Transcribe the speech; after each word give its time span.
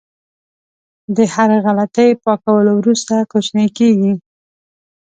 د 1.15 1.17
هرې 1.33 1.57
غلطۍ 1.65 2.09
پاکولو 2.23 2.71
وروسته 2.79 3.13
کوچنی 3.31 3.67
کېږي. 3.77 4.13